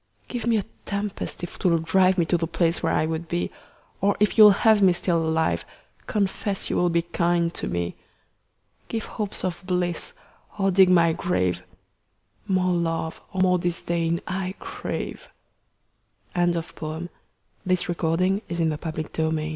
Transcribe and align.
Give 0.27 0.47
me 0.47 0.57
a 0.57 0.63
tempest 0.85 1.43
if 1.43 1.59
'twill 1.59 1.77
drive 1.77 2.17
Me 2.17 2.25
to 2.25 2.35
the 2.35 2.47
place 2.47 2.81
where 2.81 2.91
I 2.91 3.05
would 3.05 3.27
be; 3.27 3.51
Or 4.01 4.17
if 4.19 4.35
you'll 4.35 4.65
have 4.65 4.81
me 4.81 4.93
still 4.93 5.19
alive, 5.19 5.63
Confess 6.07 6.71
you 6.71 6.75
will 6.75 6.89
be 6.89 7.03
kind 7.03 7.53
to 7.53 7.67
me. 7.67 7.91
10 7.91 7.97
Give 8.87 9.05
hopes 9.05 9.43
of 9.43 9.61
bliss 9.63 10.13
or 10.57 10.71
dig 10.71 10.89
my 10.89 11.13
grave: 11.13 11.61
More 12.47 12.73
love 12.73 13.21
or 13.31 13.41
more 13.43 13.59
disdain 13.59 14.21
I 14.25 14.55
crave. 14.59 15.27
Contents 16.33 16.71
BIBLIOGRAPHIC 16.71 17.09
RECORD 17.93 18.17
Previous 18.49 18.71
Article 18.71 19.31
Ne 19.33 19.49